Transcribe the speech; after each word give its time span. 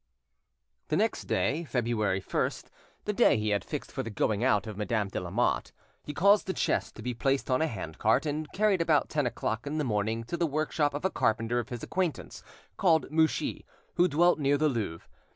The 0.87 0.95
next 0.97 1.25
day, 1.25 1.63
February 1.63 2.21
1st, 2.21 2.69
the 3.05 3.13
day 3.13 3.37
he 3.37 3.49
had 3.49 3.63
fixed 3.63 3.91
for 3.91 4.01
the 4.01 4.09
"going 4.09 4.43
out" 4.43 4.65
of 4.65 4.75
Madame 4.75 5.09
de 5.09 5.19
Lamotte, 5.21 5.71
he 6.03 6.11
caused 6.11 6.47
the 6.47 6.55
chest 6.55 6.95
to 6.95 7.03
be 7.03 7.13
placed 7.13 7.51
on 7.51 7.61
a 7.61 7.67
hand 7.67 7.99
cart 7.99 8.25
and 8.25 8.51
carried 8.51 8.81
at 8.81 8.81
about 8.81 9.09
ten 9.09 9.27
o'clock 9.27 9.67
in 9.67 9.77
the 9.77 9.83
morning 9.83 10.23
to 10.23 10.37
the 10.37 10.47
workshop 10.47 10.95
of 10.95 11.05
a 11.05 11.11
carpenter 11.11 11.59
of 11.59 11.69
his 11.69 11.83
acquaintance 11.83 12.41
called 12.77 13.11
Mouchy, 13.11 13.63
who 13.93 14.07
dwelt 14.07 14.39
near 14.39 14.57
the 14.57 14.69
Louvre. 14.69 15.07